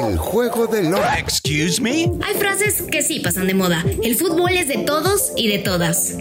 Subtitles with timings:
[0.00, 1.00] El juego de los...
[1.16, 2.10] Excuse me.
[2.24, 3.84] Hay frases que sí pasan de moda.
[4.02, 6.16] El fútbol es de todos y de todas.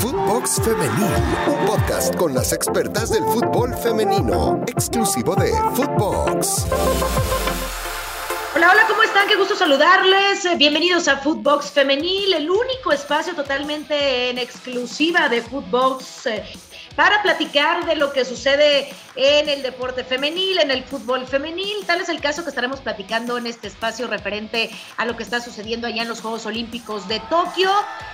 [0.00, 1.14] Footbox Femenil,
[1.46, 6.66] un podcast con las expertas del fútbol femenino, exclusivo de Footbox.
[8.56, 9.28] Hola, hola, ¿cómo están?
[9.28, 10.44] Qué gusto saludarles.
[10.44, 16.44] Eh, Bienvenidos a Footbox Femenil, el único espacio totalmente en exclusiva de Footbox eh,
[16.96, 21.84] para platicar de lo que sucede en el deporte femenil, en el fútbol femenil.
[21.86, 25.40] Tal es el caso que estaremos platicando en este espacio referente a lo que está
[25.40, 27.70] sucediendo allá en los Juegos Olímpicos de Tokio,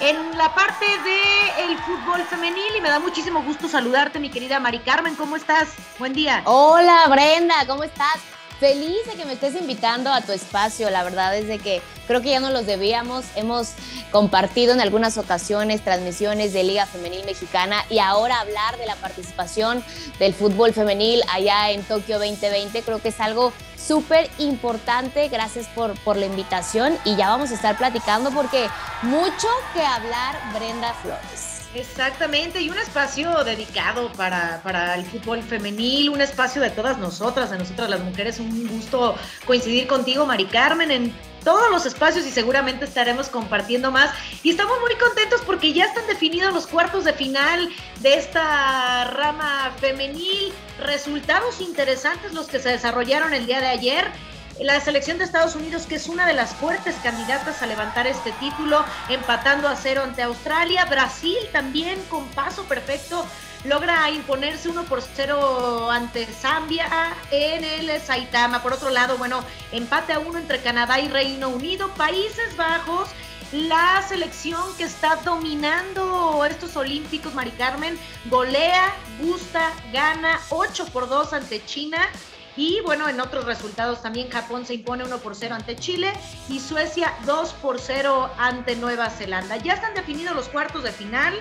[0.00, 2.76] en la parte del el fútbol femenil.
[2.76, 5.14] Y me da muchísimo gusto saludarte, mi querida Mari Carmen.
[5.14, 5.68] ¿Cómo estás?
[5.98, 6.42] Buen día.
[6.44, 8.20] Hola, Brenda, ¿cómo estás?
[8.60, 10.88] Feliz de que me estés invitando a tu espacio.
[10.88, 13.24] La verdad es de que creo que ya no los debíamos.
[13.34, 13.72] Hemos
[14.12, 19.82] compartido en algunas ocasiones transmisiones de Liga Femenil Mexicana y ahora hablar de la participación
[20.18, 25.28] del fútbol femenil allá en Tokio 2020 creo que es algo súper importante.
[25.28, 28.68] Gracias por, por la invitación y ya vamos a estar platicando porque
[29.02, 31.53] mucho que hablar, Brenda Flores.
[31.74, 37.50] Exactamente, y un espacio dedicado para, para, el fútbol femenil, un espacio de todas nosotras,
[37.50, 38.38] de nosotras las mujeres.
[38.38, 44.10] Un gusto coincidir contigo, Mari Carmen, en todos los espacios y seguramente estaremos compartiendo más.
[44.44, 47.68] Y estamos muy contentos porque ya están definidos los cuartos de final
[48.00, 50.52] de esta rama femenil.
[50.80, 54.12] Resultados interesantes los que se desarrollaron el día de ayer
[54.60, 58.32] la selección de Estados Unidos, que es una de las fuertes candidatas a levantar este
[58.32, 60.84] título, empatando a cero ante Australia.
[60.84, 63.26] Brasil también con paso perfecto
[63.64, 66.88] logra imponerse uno por cero ante Zambia
[67.30, 68.62] en el Saitama.
[68.62, 71.88] Por otro lado, bueno, empate a uno entre Canadá y Reino Unido.
[71.94, 73.08] Países Bajos
[73.52, 81.32] la selección que está dominando estos Olímpicos, Mari Carmen, golea, gusta, gana 8 por 2
[81.34, 81.98] ante China.
[82.56, 86.12] Y bueno, en otros resultados también Japón se impone 1 por 0 ante Chile
[86.48, 89.56] y Suecia 2 por 0 ante Nueva Zelanda.
[89.56, 91.34] Ya están definidos los cuartos de final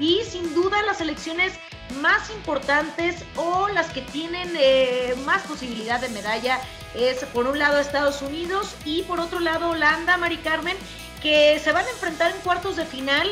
[0.00, 1.54] y sin duda las selecciones
[2.00, 6.58] más importantes o las que tienen eh, más posibilidad de medalla
[6.94, 10.76] es por un lado Estados Unidos y por otro lado Holanda, Mari Carmen,
[11.22, 13.30] que se van a enfrentar en cuartos de final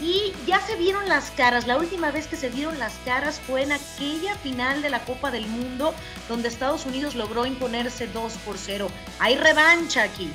[0.00, 1.66] y ya se vieron las caras.
[1.66, 5.30] La última vez que se vieron las caras fue en aquella final de la Copa
[5.30, 5.94] del Mundo,
[6.28, 8.88] donde Estados Unidos logró imponerse 2 por 0.
[9.18, 10.30] Hay revancha aquí.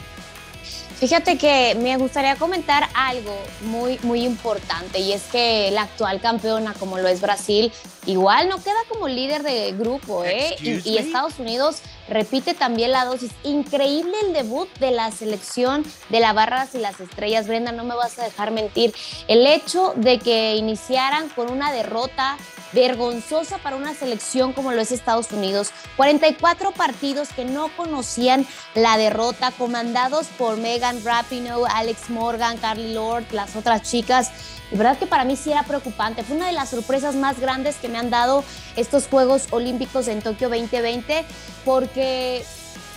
[0.99, 6.73] Fíjate que me gustaría comentar algo muy, muy importante y es que la actual campeona,
[6.73, 7.71] como lo es Brasil,
[8.05, 10.57] igual no queda como líder de grupo, ¿eh?
[10.61, 11.77] Y, y, Estados Unidos
[12.09, 13.31] repite también la dosis.
[13.45, 17.47] Increíble el debut de la selección de la Barras y las Estrellas.
[17.47, 18.93] Brenda, no me vas a dejar mentir.
[19.29, 22.37] El hecho de que iniciaran con una derrota
[22.71, 25.71] vergonzosa para una selección como lo es Estados Unidos.
[25.97, 33.25] 44 partidos que no conocían la derrota, comandados por Megan Rapinoe, Alex Morgan, Carly Lord,
[33.31, 34.31] las otras chicas.
[34.71, 36.23] Y verdad que para mí sí era preocupante.
[36.23, 38.43] Fue una de las sorpresas más grandes que me han dado
[38.75, 41.25] estos Juegos Olímpicos en Tokio 2020,
[41.65, 42.45] porque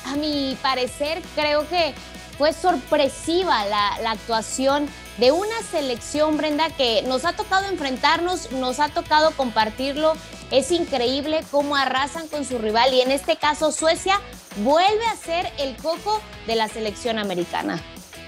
[0.06, 1.94] a mi parecer creo que
[2.36, 4.86] fue sorpresiva la, la actuación
[5.22, 10.14] de una selección, Brenda, que nos ha tocado enfrentarnos, nos ha tocado compartirlo.
[10.50, 14.20] Es increíble cómo arrasan con su rival y en este caso Suecia
[14.64, 17.80] vuelve a ser el coco de la selección americana.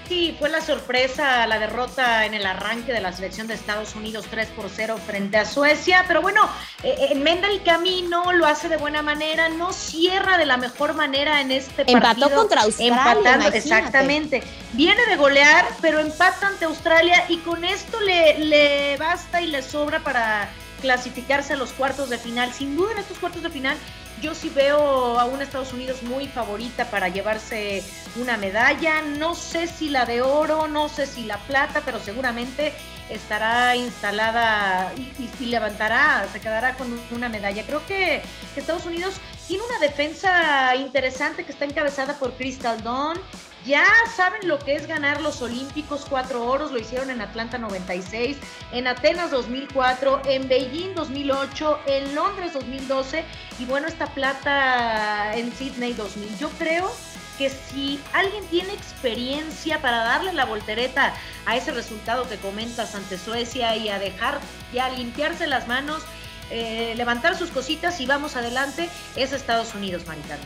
[0.07, 4.25] Sí, fue la sorpresa la derrota en el arranque de la selección de Estados Unidos
[4.29, 6.47] 3 por 0 frente a Suecia, pero bueno,
[6.83, 11.41] eh, enmenda el camino, lo hace de buena manera, no cierra de la mejor manera
[11.41, 12.25] en este Empató partido.
[12.27, 14.43] Empató contra Australia, Empatando, exactamente.
[14.73, 19.63] Viene de golear, pero empata ante Australia y con esto le, le basta y le
[19.63, 20.49] sobra para
[20.81, 22.53] clasificarse a los cuartos de final.
[22.53, 23.75] Sin duda en estos cuartos de final
[24.21, 27.83] yo sí veo a un Estados Unidos muy favorita para llevarse
[28.15, 29.01] una medalla.
[29.01, 32.73] No sé si la de oro, no sé si la plata, pero seguramente
[33.09, 37.63] estará instalada y, y, levantará, se quedará con una medalla.
[37.63, 38.21] Creo que
[38.55, 39.15] Estados Unidos
[39.47, 43.19] tiene una defensa interesante que está encabezada por Crystal Dawn.
[43.65, 43.83] Ya
[44.15, 48.37] saben lo que es ganar los Olímpicos, cuatro oros, lo hicieron en Atlanta 96,
[48.71, 53.25] en Atenas 2004, en Beijing 2008, en Londres 2012
[53.57, 56.37] y bueno, esta plata en Sydney 2000.
[56.37, 56.91] Yo creo
[57.39, 61.15] que si alguien tiene experiencia para darle la voltereta
[61.47, 64.41] a ese resultado que comentas ante Suecia y a dejar
[64.73, 66.03] ya limpiarse las manos,
[66.51, 70.43] eh, levantar sus cositas y vamos adelante, es Estados Unidos, Maritana.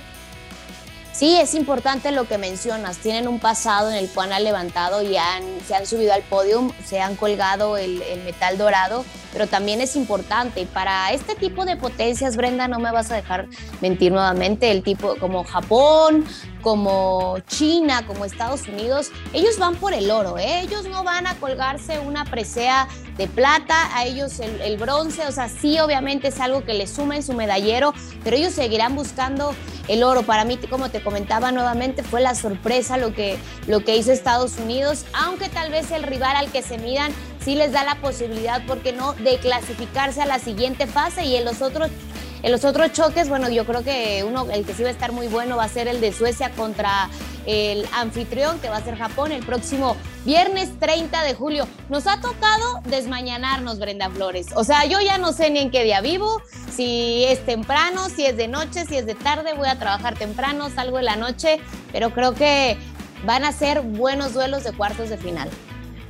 [1.20, 3.00] Sí, es importante lo que mencionas.
[3.00, 6.74] Tienen un pasado en el cual han levantado y han, se han subido al podio,
[6.86, 10.66] se han colgado el, metal dorado pero también es importante.
[10.66, 13.48] Para este tipo de potencias, Brenda, no me vas a dejar
[13.82, 16.26] mentir nuevamente, el tipo como Japón,
[16.62, 20.62] como China, como Estados Unidos, ellos van por el oro, ¿eh?
[20.62, 25.50] ellos no van a colgarse una presea de plata, a ellos el, bronce, o sea,
[25.50, 29.54] sí, obviamente es algo que les suma en su medallero, pero ellos seguirán buscando
[29.90, 30.24] el oro.
[30.24, 34.58] Para mí, como te comentaba nuevamente, fue la sorpresa lo que, lo que hizo Estados
[34.58, 37.12] Unidos, aunque tal vez el rival al que se midan
[37.44, 41.36] sí les da la posibilidad, ¿por qué no?, de clasificarse a la siguiente fase y
[41.36, 41.90] en los otros
[42.42, 45.12] en los otros choques, bueno, yo creo que uno, el que sí va a estar
[45.12, 47.10] muy bueno va a ser el de Suecia contra
[47.46, 51.68] el anfitrión, que va a ser Japón, el próximo viernes 30 de julio.
[51.90, 54.48] Nos ha tocado desmañanarnos, Brenda Flores.
[54.56, 56.42] O sea, yo ya no sé ni en qué día vivo,
[56.72, 60.70] si es temprano, si es de noche, si es de tarde, voy a trabajar temprano,
[60.70, 61.60] salgo en la noche,
[61.92, 62.78] pero creo que
[63.26, 65.50] van a ser buenos duelos de cuartos de final.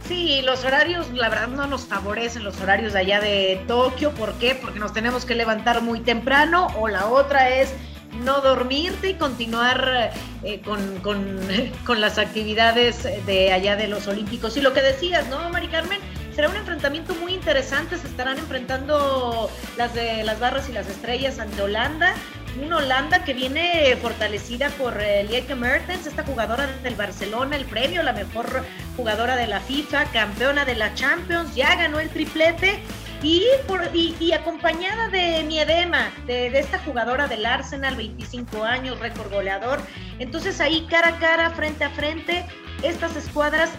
[0.10, 4.10] Sí, los horarios, la verdad, no nos favorecen los horarios de allá de Tokio.
[4.10, 4.56] ¿Por qué?
[4.56, 6.66] Porque nos tenemos que levantar muy temprano.
[6.80, 7.76] O la otra es
[8.24, 10.12] no dormirte y continuar
[10.42, 14.58] eh, con, con, las actividades de allá de los Olímpicos.
[14.58, 16.00] Y lo que decías, ¿no, Mari Carmen?
[16.34, 17.96] Será un enfrentamiento muy interesante.
[17.96, 19.48] Se estarán enfrentando
[19.78, 22.16] las de las barras y las estrellas ante Holanda
[22.62, 28.04] una Holanda que viene fortalecida por eh, Lieke Mertens, esta jugadora del Barcelona, el premio,
[28.04, 28.64] la mejor
[28.96, 32.80] jugadora de la FIFA, campeona de la Champions, ya ganó el triplete
[33.22, 39.80] y, acompañada de Miedema, de, de, esta jugadora del Arsenal, 25 años, récord goleador.
[40.20, 42.46] Entonces ahí cara a cara, frente a frente,
[42.84, 43.70] estas escuadras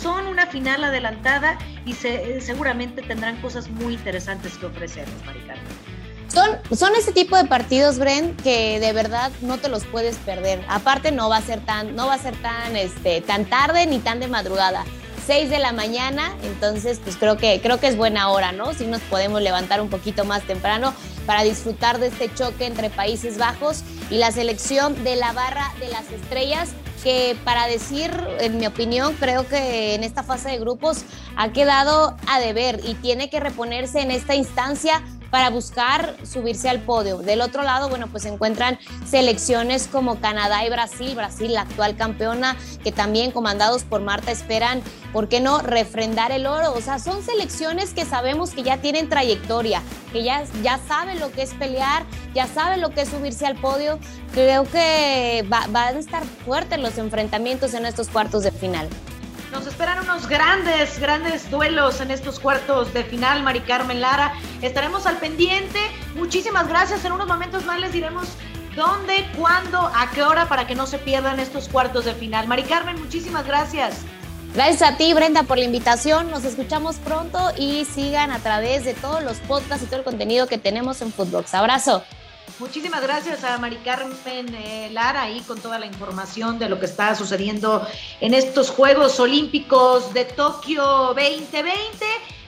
[0.00, 5.89] son una final adelantada y se, seguramente tendrán cosas muy interesantes que ofrecernos, Maricarmen.
[6.32, 10.64] Son, son ese tipo de partidos, Bren, que de verdad no te los puedes perder.
[10.68, 13.98] Aparte no va a ser tan, no va a ser tan, este, tan tarde ni
[13.98, 14.84] tan de madrugada.
[15.26, 18.72] 6 de la mañana, entonces pues creo que, creo que es buena hora, ¿no?
[18.74, 20.94] Si nos podemos levantar un poquito más temprano
[21.26, 25.88] para disfrutar de este choque entre Países Bajos y la selección de la barra de
[25.88, 26.70] las estrellas,
[27.02, 28.10] que para decir,
[28.40, 31.04] en mi opinión, creo que en esta fase de grupos
[31.36, 36.80] ha quedado a deber y tiene que reponerse en esta instancia para buscar subirse al
[36.80, 37.18] podio.
[37.18, 41.96] Del otro lado, bueno, pues se encuentran selecciones como Canadá y Brasil, Brasil la actual
[41.96, 44.82] campeona, que también comandados por Marta esperan,
[45.12, 46.72] ¿por qué no?, refrendar el oro.
[46.74, 49.82] O sea, son selecciones que sabemos que ya tienen trayectoria,
[50.12, 52.04] que ya, ya saben lo que es pelear,
[52.34, 53.98] ya saben lo que es subirse al podio.
[54.32, 58.88] Creo que va, van a estar fuertes los enfrentamientos en estos cuartos de final.
[59.52, 64.32] Nos esperan unos grandes, grandes duelos en estos cuartos de final, Mari Carmen Lara.
[64.62, 65.80] Estaremos al pendiente.
[66.14, 67.04] Muchísimas gracias.
[67.04, 68.28] En unos momentos más les diremos
[68.76, 72.46] dónde, cuándo, a qué hora para que no se pierdan estos cuartos de final.
[72.46, 74.02] Mari Carmen, muchísimas gracias.
[74.54, 76.30] Gracias a ti, Brenda, por la invitación.
[76.30, 80.46] Nos escuchamos pronto y sigan a través de todos los podcasts y todo el contenido
[80.46, 81.54] que tenemos en Footbox.
[81.54, 82.04] Abrazo.
[82.58, 86.86] Muchísimas gracias a Mari Carmen eh, Lara ahí con toda la información de lo que
[86.86, 87.86] está sucediendo
[88.20, 91.70] en estos Juegos Olímpicos de Tokio 2020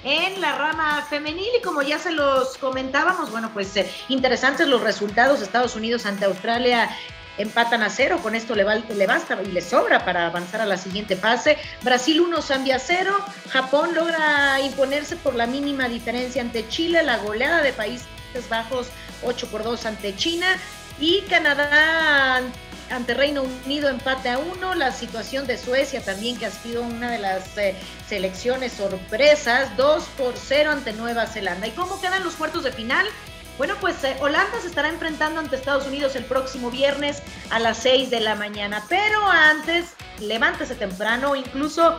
[0.04, 4.82] en la rama femenil y como ya se los comentábamos, bueno, pues eh, interesantes los
[4.82, 5.40] resultados.
[5.40, 6.90] Estados Unidos ante Australia
[7.38, 10.76] empatan a cero, con esto le, le, basta y le sobra para avanzar a la
[10.76, 11.56] siguiente fase.
[11.82, 13.16] Brasil 1, Zambia 0,
[13.48, 18.06] Japón logra imponerse por la mínima diferencia ante Chile, la goleada de Países
[18.48, 18.88] Bajos
[19.22, 20.46] 8 por 2 ante China
[21.00, 22.42] y Canadá
[22.90, 27.10] ante Reino Unido empate a 1, la situación de Suecia también que ha sido una
[27.10, 27.74] de las eh,
[28.06, 31.66] selecciones sorpresas, 2 por 0 ante Nueva Zelanda.
[31.66, 33.06] ¿Y cómo quedan los cuartos de final?
[33.56, 37.78] Bueno, pues eh, Holanda se estará enfrentando ante Estados Unidos el próximo viernes a las
[37.78, 39.86] 6 de la mañana, pero antes
[40.20, 41.96] levántese temprano, incluso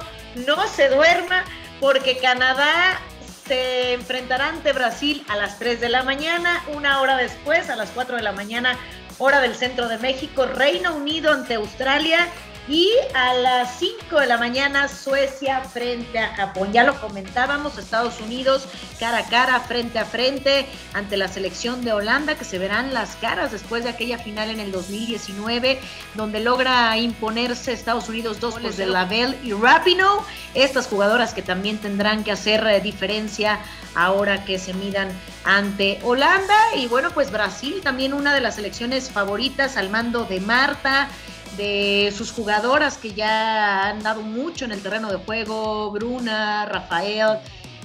[0.48, 1.44] no se duerma
[1.80, 3.00] porque Canadá
[3.45, 7.89] se enfrentará ante Brasil a las 3 de la mañana, una hora después, a las
[7.91, 8.77] 4 de la mañana,
[9.17, 12.27] hora del centro de México, Reino Unido ante Australia
[12.67, 16.72] y a las 5 de la mañana, Suecia frente a Japón.
[16.72, 18.67] Ya lo comentábamos, Estados Unidos
[19.00, 23.17] cara a cara, frente a frente, ante la selección de Holanda, que se verán las
[23.17, 25.79] caras después de aquella final en el 2019,
[26.13, 30.25] donde logra imponerse Estados Unidos dos goles de Lavelle y Rapino.
[30.53, 33.60] Estas jugadoras que también tendrán que hacer eh, diferencia
[33.96, 35.10] ahora que se midan
[35.43, 36.55] ante Holanda.
[36.77, 41.10] Y bueno, pues Brasil también una de las selecciones favoritas al mando de Marta
[41.57, 47.39] de sus jugadoras que ya han dado mucho en el terreno de juego, Bruna, Rafael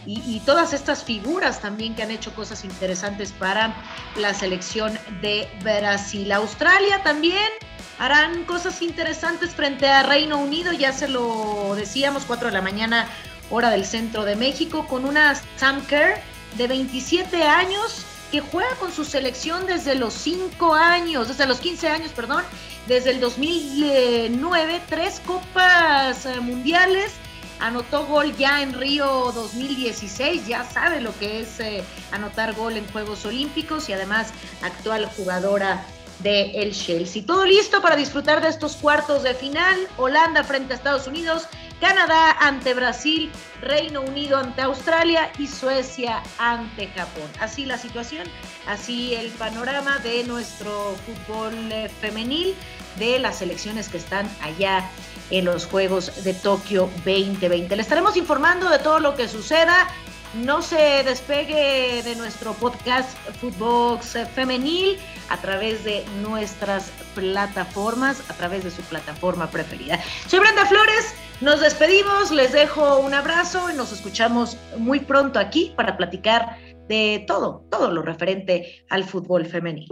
[0.07, 3.75] y, todas estas figuras también que han hecho cosas interesantes para
[4.17, 6.33] la selección de Brasil.
[6.33, 7.51] Australia también
[7.99, 13.07] harán cosas interesantes frente a Reino Unido, ya se lo decíamos, 4 de la mañana
[13.51, 16.19] hora del centro de México, con una Sam Kerr
[16.57, 21.89] de 27 años que juega con su selección desde los 5 años, desde los 15
[21.89, 22.45] años, perdón,
[22.89, 27.13] desde el 2009, tres copas eh, mundiales,
[27.61, 32.91] anotó gol ya en Río 2016, ya sabe lo que es eh, anotar gol en
[32.91, 35.85] Juegos Olímpicos y además actual jugadora
[36.21, 37.23] de el Chelsea.
[37.27, 39.77] Todo listo para disfrutar de estos cuartos de final.
[39.99, 41.47] Holanda frente a Estados Unidos,
[41.81, 43.31] Canadá ante Brasil,
[43.61, 47.31] Reino Unido ante Australia y Suecia ante Japón.
[47.41, 48.27] Así la situación,
[48.67, 52.55] así el panorama de nuestro fútbol eh, femenil,
[52.99, 54.91] de las selecciones que están allá
[55.31, 57.77] en los Juegos de Tokio 2020.
[57.77, 59.89] Le estaremos informando de todo lo que suceda
[60.35, 64.99] no se despegue de nuestro podcast Footbox Femenil
[65.31, 69.99] a través de nuestras plataformas, a través de su plataforma preferida.
[70.27, 75.73] Soy Brenda Flores, nos despedimos, les dejo un abrazo y nos escuchamos muy pronto aquí
[75.77, 76.57] para platicar
[76.89, 79.89] de todo, todo lo referente al fútbol femenil.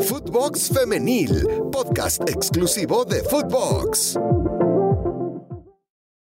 [0.00, 4.18] Footbox Femenil, podcast exclusivo de Footbox.